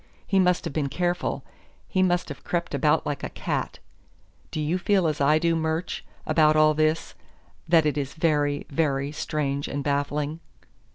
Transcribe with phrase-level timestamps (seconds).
[0.25, 1.43] He must have been careful.
[1.87, 3.77] He must have crept about like a cat....
[4.49, 7.13] Do you feel as I do, Murch, about all this:
[7.69, 10.39] that it is very, very strange and baffling?"